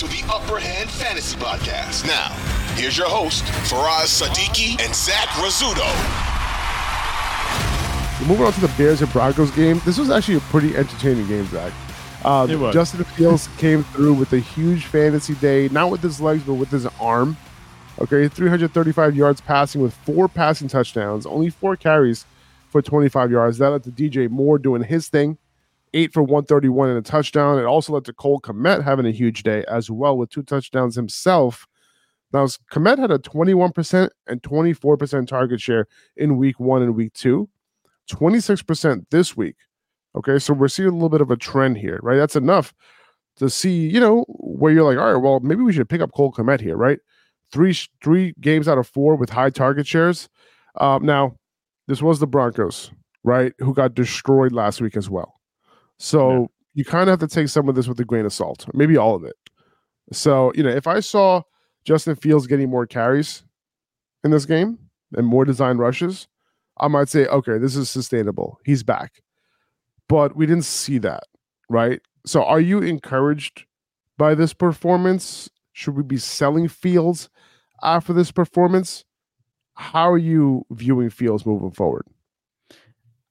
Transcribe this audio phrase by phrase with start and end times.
[0.00, 2.06] You're listening to the Upper Hand Fantasy Podcast.
[2.06, 2.28] Now,
[2.76, 5.86] here's your host, Faraz Siddiqi and Zach Rizzuto.
[8.28, 9.80] Moving on to the Bears and Broncos game.
[9.84, 11.72] This was actually a pretty entertaining game, Zach.
[12.24, 12.74] Uh, It was.
[12.74, 16.70] Justin Fields came through with a huge fantasy day, not with his legs, but with
[16.70, 17.36] his arm.
[18.00, 22.24] Okay, 335 yards passing with four passing touchdowns, only four carries
[22.70, 23.58] for 25 yards.
[23.58, 25.38] That led to DJ Moore doing his thing,
[25.94, 27.58] eight for 131 and a touchdown.
[27.58, 30.96] It also led to Cole Kmet having a huge day as well with two touchdowns
[30.96, 31.66] himself.
[32.32, 37.48] Now, Kmet had a 21% and 24% target share in week one and week two,
[38.10, 39.56] 26% this week.
[40.14, 42.16] Okay, so we're seeing a little bit of a trend here, right?
[42.16, 42.74] That's enough
[43.36, 46.12] to see, you know, where you're like, all right, well, maybe we should pick up
[46.12, 46.98] Cole Kmet here, right?
[47.52, 50.28] Three three games out of four with high target shares.
[50.76, 51.36] Um, now,
[51.86, 52.90] this was the Broncos,
[53.24, 55.37] right, who got destroyed last week as well.
[55.98, 56.46] So Yeah.
[56.74, 58.96] you kind of have to take some of this with a grain of salt, maybe
[58.96, 59.36] all of it.
[60.12, 61.42] So, you know, if I saw
[61.84, 63.42] Justin Fields getting more carries
[64.24, 64.78] in this game
[65.16, 66.28] and more design rushes,
[66.80, 68.58] I might say, okay, this is sustainable.
[68.64, 69.22] He's back.
[70.08, 71.24] But we didn't see that,
[71.68, 72.00] right?
[72.24, 73.64] So are you encouraged
[74.16, 75.50] by this performance?
[75.72, 77.28] Should we be selling Fields
[77.82, 79.04] after this performance?
[79.74, 82.06] How are you viewing Fields moving forward?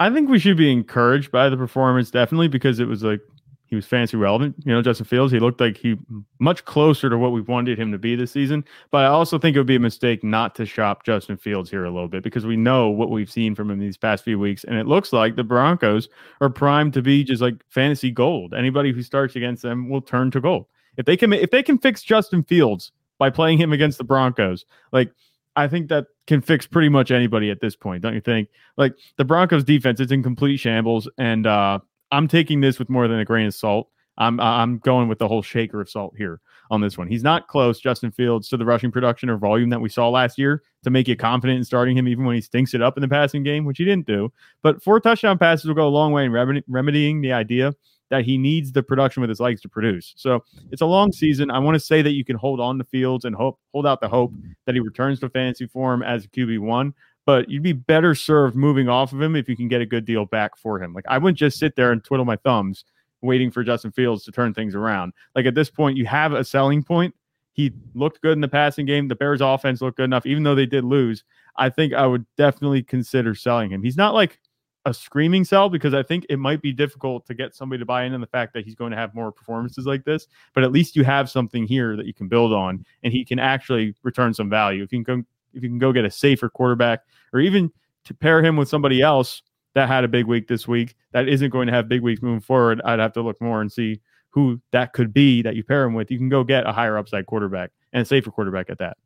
[0.00, 3.20] I think we should be encouraged by the performance, definitely, because it was like
[3.66, 4.56] he was fancy relevant.
[4.64, 5.96] You know, Justin Fields, he looked like he
[6.38, 8.64] much closer to what we wanted him to be this season.
[8.90, 11.84] But I also think it would be a mistake not to shop Justin Fields here
[11.84, 14.64] a little bit because we know what we've seen from him these past few weeks.
[14.64, 16.08] And it looks like the Broncos
[16.40, 18.54] are primed to be just like fantasy gold.
[18.54, 20.66] Anybody who starts against them will turn to gold.
[20.96, 24.64] If they can if they can fix Justin Fields by playing him against the Broncos,
[24.92, 25.12] like
[25.60, 28.48] I think that can fix pretty much anybody at this point, don't you think?
[28.76, 33.08] Like the Broncos defense is in complete shambles, and uh, I'm taking this with more
[33.08, 33.88] than a grain of salt.
[34.16, 36.40] I'm I'm going with the whole shaker of salt here
[36.70, 37.08] on this one.
[37.08, 40.38] He's not close, Justin Fields, to the rushing production or volume that we saw last
[40.38, 43.02] year to make you confident in starting him, even when he stinks it up in
[43.02, 44.32] the passing game, which he didn't do.
[44.62, 47.74] But four touchdown passes will go a long way in remedying the idea
[48.10, 50.12] that he needs the production with his legs to produce.
[50.16, 51.50] So it's a long season.
[51.50, 54.00] I want to say that you can hold on to Fields and hope hold out
[54.00, 54.32] the hope
[54.66, 56.92] that he returns to fantasy form as a QB one.
[57.24, 60.04] But you'd be better served moving off of him if you can get a good
[60.04, 60.92] deal back for him.
[60.92, 62.84] Like I wouldn't just sit there and twiddle my thumbs
[63.22, 65.12] waiting for Justin Fields to turn things around.
[65.34, 67.14] Like at this point, you have a selling point.
[67.52, 69.08] He looked good in the passing game.
[69.08, 71.24] The Bears offense looked good enough, even though they did lose.
[71.56, 73.82] I think I would definitely consider selling him.
[73.82, 74.38] He's not like
[74.86, 78.04] a screaming sell because I think it might be difficult to get somebody to buy
[78.04, 80.26] in on the fact that he's going to have more performances like this.
[80.54, 83.38] But at least you have something here that you can build on, and he can
[83.38, 84.82] actually return some value.
[84.82, 87.00] If you can go, if you can go get a safer quarterback,
[87.32, 87.70] or even
[88.04, 89.42] to pair him with somebody else
[89.74, 92.40] that had a big week this week that isn't going to have big weeks moving
[92.40, 94.00] forward, I'd have to look more and see
[94.30, 96.10] who that could be that you pair him with.
[96.10, 98.96] You can go get a higher upside quarterback and a safer quarterback at that.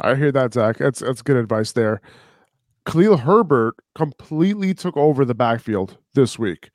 [0.00, 0.78] I hear that, Zach.
[0.78, 2.00] That's that's good advice there.
[2.86, 6.70] Khalil Herbert completely took over the backfield this week.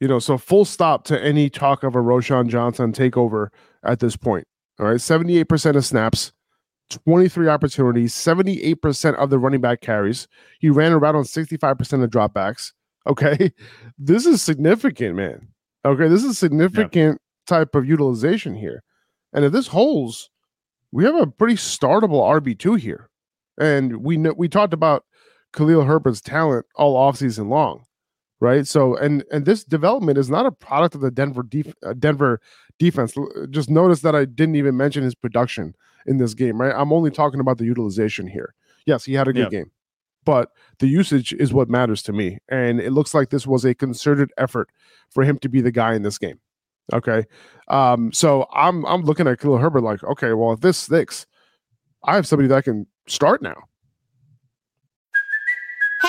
[0.00, 3.48] You know, so full stop to any talk of a Roschon Johnson takeover
[3.82, 4.46] at this point.
[4.78, 6.32] All right, 78% of snaps,
[6.90, 10.28] 23 opportunities, 78% of the running back carries.
[10.60, 12.72] He ran around on 65% of dropbacks.
[13.06, 13.52] Okay.
[13.96, 15.48] This is significant, man.
[15.82, 16.08] Okay.
[16.08, 18.82] This is significant type of utilization here.
[19.32, 20.28] And if this holds,
[20.92, 23.08] we have a pretty startable RB2 here.
[23.58, 25.04] And we know we talked about
[25.52, 27.84] Khalil Herbert's talent all offseason long.
[28.40, 28.66] right?
[28.66, 32.40] So and and this development is not a product of the Denver def- uh, Denver
[32.78, 33.14] defense.
[33.50, 35.74] Just notice that I didn't even mention his production
[36.06, 36.74] in this game, right?
[36.76, 38.54] I'm only talking about the utilization here.
[38.86, 39.70] Yes, he had a good game,
[40.24, 42.38] but the usage is what matters to me.
[42.48, 44.68] And it looks like this was a concerted effort
[45.10, 46.38] for him to be the guy in this game.
[46.92, 47.24] Okay,
[47.68, 51.26] um, so I'm I'm looking at Khalil Herbert like, okay, well if this sticks,
[52.04, 53.64] I have somebody that can start now.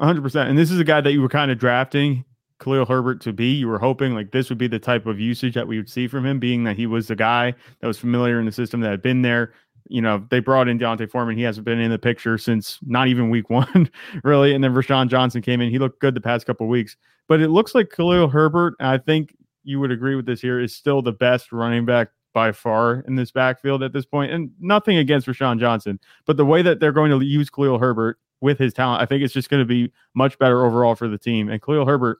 [0.00, 0.48] 100%.
[0.48, 2.24] And this is a guy that you were kind of drafting
[2.60, 3.52] Khalil Herbert to be.
[3.52, 6.08] You were hoping like this would be the type of usage that we would see
[6.08, 8.90] from him, being that he was the guy that was familiar in the system that
[8.90, 9.52] had been there.
[9.88, 11.36] You know, they brought in D'Onta Foreman.
[11.36, 13.90] He hasn't been in the picture since not even week one,
[14.24, 14.54] really.
[14.54, 15.70] And then Roschon Johnson came in.
[15.70, 16.96] He looked good the past couple weeks.
[17.28, 19.34] But it looks like Khalil Herbert, I think
[19.64, 23.16] you would agree with this here, is still the best running back by far in
[23.16, 24.32] this backfield at this point.
[24.32, 28.18] And nothing against Roschon Johnson, but the way that they're going to use Khalil Herbert
[28.40, 31.18] with his talent, I think it's just going to be much better overall for the
[31.18, 31.48] team.
[31.48, 32.18] And Khalil Herbert,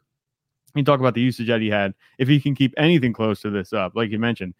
[0.74, 1.94] you talk about the usage that he had.
[2.18, 4.54] If he can keep anything close to this up, like you mentioned,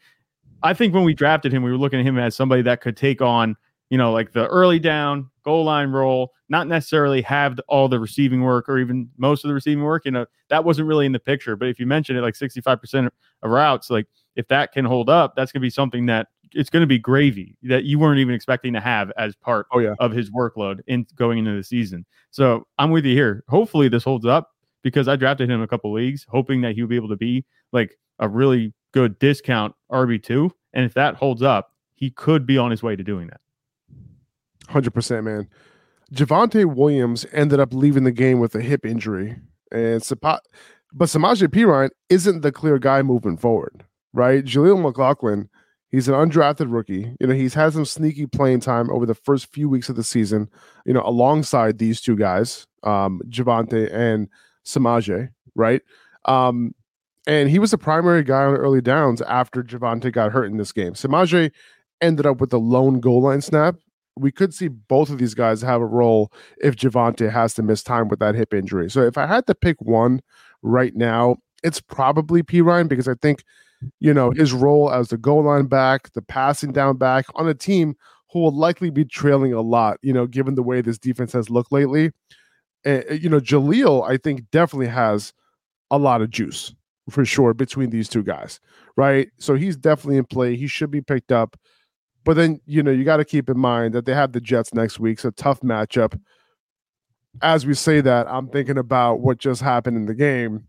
[0.63, 2.97] I think when we drafted him, we were looking at him as somebody that could
[2.97, 3.57] take on,
[3.91, 8.43] you know, like the early down goal line role, not necessarily have all the receiving
[8.43, 10.05] work or even most of the receiving work.
[10.05, 11.57] You know, that wasn't really in the picture.
[11.57, 13.07] But if you mention it, like 65%
[13.43, 16.71] of routes, like if that can hold up, that's going to be something that it's
[16.71, 19.95] going to be gravy that you weren't even expecting to have as part oh, yeah.
[20.01, 22.05] of his workload in going into the season.
[22.31, 23.45] So I'm with you here.
[23.49, 24.51] Hopefully this holds up
[24.83, 27.45] because I drafted him a couple leagues, hoping that he would be able to be
[27.73, 30.51] like a really good discount RB two.
[30.73, 33.41] And if that holds up, he could be on his way to doing that.
[34.69, 35.49] Hundred percent, man.
[36.13, 39.37] Javonte Williams ended up leaving the game with a hip injury,
[39.73, 40.41] and Sapa-
[40.93, 44.45] but Samaje Perine isn't the clear guy moving forward, right?
[44.45, 45.49] Jaleel McLaughlin
[45.97, 47.17] He's an undrafted rookie.
[47.19, 50.05] You know, he's had some sneaky playing time over the first few weeks of the
[50.05, 50.51] season,
[50.85, 54.29] you know, alongside these two guys, um, Javonte and
[54.63, 55.81] Samaje, right?
[56.27, 56.75] Um,
[57.27, 60.71] and he was the primary guy on early downs after Javonte got hurt in this
[60.71, 60.93] game.
[60.93, 61.51] Samaje
[62.03, 63.77] ended up with the lone goal line snap.
[64.19, 67.83] We could see both of these guys have a role if Javonte has to miss
[67.83, 68.91] time with that hip injury.
[68.91, 70.21] So if I had to pick one
[70.61, 73.43] right now, it's probably Perine because I think–
[74.01, 77.55] you know, his role as the goal line back, the passing down back on a
[77.55, 77.95] team
[78.33, 81.51] who will likely be trailing a lot, you know, given the way this defense has
[81.51, 82.11] looked lately.
[82.85, 85.33] You know, Jaleel, I think, definitely has
[85.91, 86.75] a lot of juice
[87.11, 88.61] for sure between these two guys,
[88.97, 89.29] right?
[89.39, 90.57] So he's definitely in play.
[90.57, 91.57] He should be picked up.
[92.25, 94.75] But then, you know, you got to keep in mind that they have the Jets
[94.75, 95.21] next week.
[95.21, 96.21] So tough matchup.
[97.43, 100.67] As we say that, I'm thinking about what just happened in the game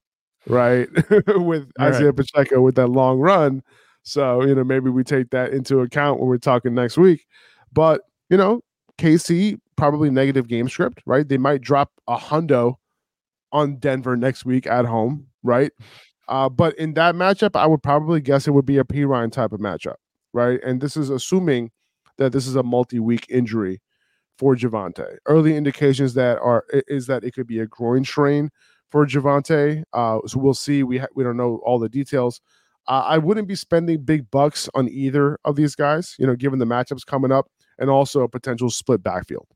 [0.49, 0.87] right?
[1.27, 1.93] with right.
[1.93, 3.63] Isaiah Pacheco with that long run.
[4.03, 7.25] So, you know, maybe we take that into account when we're talking next week.
[7.73, 8.61] But, you know,
[8.97, 11.27] KC probably negative game script, right?
[11.27, 12.75] They might drop a hundo
[13.51, 15.71] on Denver next week at home, right?
[16.27, 19.53] Uh, but in that matchup, I would probably guess it would be a Perine type
[19.53, 19.95] of matchup,
[20.33, 20.59] right?
[20.63, 21.71] And this is assuming
[22.17, 23.81] that this is a multi-week injury
[24.37, 25.17] for Javonte.
[25.25, 28.49] Early indications that are is that it could be a groin strain
[28.89, 29.83] for Javonte.
[29.93, 30.83] Uh, so we'll see.
[30.83, 32.41] We ha- we don't know all the details.
[32.87, 36.15] Uh, I wouldn't be spending big bucks on either of these guys.
[36.17, 39.47] You know, given the matchups coming up and also a potential split backfield.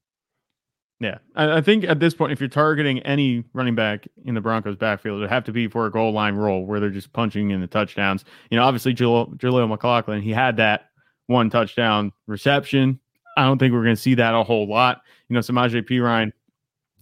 [1.01, 4.41] Yeah, I, I think at this point, if you're targeting any running back in the
[4.41, 7.11] Broncos backfield, it would have to be for a goal line role where they're just
[7.11, 8.23] punching in the touchdowns.
[8.51, 10.89] You know, obviously Jaleel, McLaughlin, he had that
[11.25, 12.99] one touchdown reception.
[13.35, 15.01] I don't think we're going to see that a whole lot.
[15.27, 16.31] You know, Samaje Perine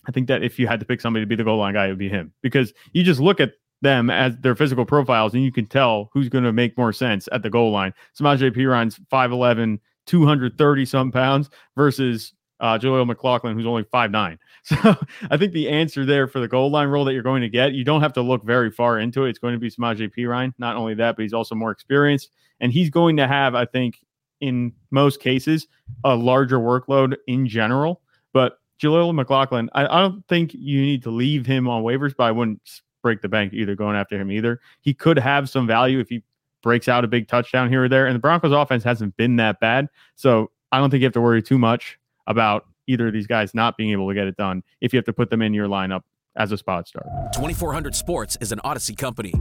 [0.10, 1.86] I think that if you had to pick somebody to be the goal line guy,
[1.86, 3.52] it would be him because you just look at
[3.84, 7.30] them as their physical profiles and you can tell who's going to make more sense
[7.32, 7.94] at the goal line.
[8.20, 14.38] Samaje Perine's 5'11, 230 some pounds versus uh, Jaleel McLaughlin, who's only 5'9.
[14.64, 14.96] So
[15.32, 17.74] I think the answer there for the goal line role that you're going to get,
[17.74, 19.30] you don't have to look very far into it.
[19.30, 20.54] It's going to be Samaje Perine.
[20.58, 22.32] Not only that, but he's also more experienced.
[22.60, 24.00] And he's going to have, I think,
[24.42, 25.68] in most cases,
[26.04, 28.02] a larger workload in general.
[28.34, 32.24] But Jaleel McLaughlin, I, I, don't think you need to leave him on waivers, but
[32.26, 34.60] I wouldn't break the bank either going after him either.
[34.82, 36.24] He could have some value if he
[36.62, 38.06] breaks out a big touchdown here or there.
[38.06, 39.90] And the Broncos offense hasn't been that bad.
[40.16, 43.54] So I don't think you have to worry too much about either of these guys
[43.54, 45.68] not being able to get it done if you have to put them in your
[45.68, 46.02] lineup
[46.36, 47.06] as a spot start.
[47.34, 49.34] 2400 Sports is an Audacy company.